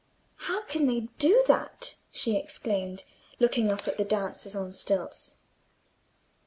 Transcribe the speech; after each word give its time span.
"How 0.47 0.63
can 0.63 0.87
they 0.87 1.09
do 1.19 1.43
that?" 1.45 1.97
she 2.11 2.35
exclaimed, 2.35 3.03
looking 3.39 3.71
up 3.71 3.87
at 3.87 3.97
the 3.97 4.03
dancers 4.03 4.55
on 4.55 4.73
stilts. 4.73 5.35